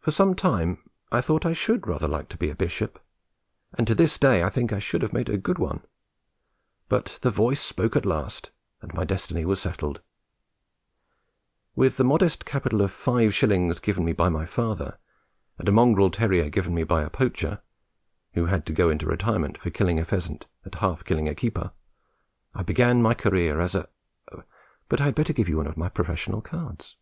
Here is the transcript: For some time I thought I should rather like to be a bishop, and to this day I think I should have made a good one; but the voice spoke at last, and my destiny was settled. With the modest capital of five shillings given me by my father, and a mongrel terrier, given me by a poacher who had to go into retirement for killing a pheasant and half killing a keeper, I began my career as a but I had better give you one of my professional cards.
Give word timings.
For 0.00 0.12
some 0.12 0.34
time 0.34 0.78
I 1.12 1.20
thought 1.20 1.44
I 1.44 1.52
should 1.52 1.86
rather 1.86 2.08
like 2.08 2.30
to 2.30 2.38
be 2.38 2.48
a 2.48 2.54
bishop, 2.54 2.98
and 3.76 3.86
to 3.86 3.94
this 3.94 4.16
day 4.16 4.42
I 4.42 4.48
think 4.48 4.72
I 4.72 4.78
should 4.78 5.02
have 5.02 5.12
made 5.12 5.28
a 5.28 5.36
good 5.36 5.58
one; 5.58 5.84
but 6.88 7.18
the 7.20 7.30
voice 7.30 7.60
spoke 7.60 7.96
at 7.96 8.06
last, 8.06 8.50
and 8.80 8.94
my 8.94 9.04
destiny 9.04 9.44
was 9.44 9.60
settled. 9.60 10.00
With 11.74 11.98
the 11.98 12.02
modest 12.04 12.46
capital 12.46 12.80
of 12.80 12.90
five 12.90 13.34
shillings 13.34 13.78
given 13.78 14.06
me 14.06 14.14
by 14.14 14.30
my 14.30 14.46
father, 14.46 14.98
and 15.58 15.68
a 15.68 15.70
mongrel 15.70 16.10
terrier, 16.10 16.48
given 16.48 16.72
me 16.72 16.84
by 16.84 17.02
a 17.02 17.10
poacher 17.10 17.60
who 18.32 18.46
had 18.46 18.64
to 18.64 18.72
go 18.72 18.88
into 18.88 19.04
retirement 19.04 19.58
for 19.58 19.68
killing 19.68 19.98
a 20.00 20.06
pheasant 20.06 20.46
and 20.64 20.74
half 20.76 21.04
killing 21.04 21.28
a 21.28 21.34
keeper, 21.34 21.72
I 22.54 22.62
began 22.62 23.02
my 23.02 23.12
career 23.12 23.60
as 23.60 23.74
a 23.74 23.90
but 24.88 25.02
I 25.02 25.04
had 25.04 25.14
better 25.14 25.34
give 25.34 25.46
you 25.50 25.58
one 25.58 25.66
of 25.66 25.76
my 25.76 25.90
professional 25.90 26.40
cards. 26.40 26.96